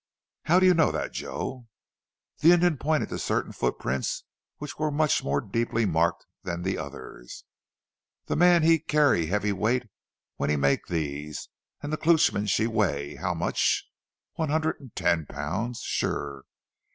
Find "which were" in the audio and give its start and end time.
4.57-4.89